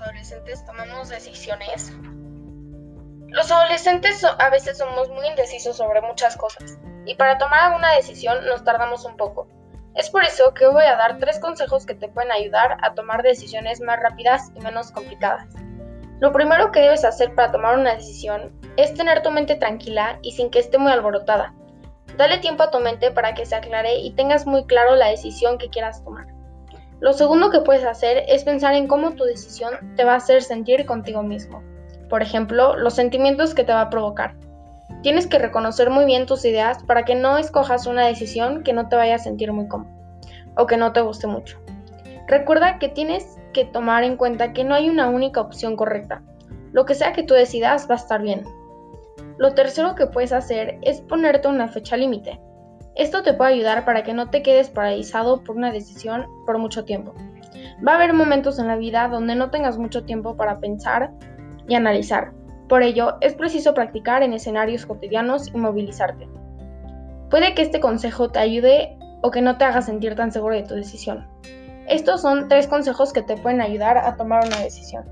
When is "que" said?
10.54-10.66, 11.84-11.94, 16.72-16.80, 20.50-20.60, 23.34-23.44, 25.58-25.68, 27.50-27.62, 33.54-33.64, 35.26-35.40, 37.04-37.16, 38.62-38.72, 40.68-40.76, 42.78-42.88, 43.52-43.64, 44.52-44.62, 46.86-46.94, 47.12-47.24, 49.96-50.06, 54.02-54.12, 67.54-67.62, 69.30-69.40, 73.12-73.22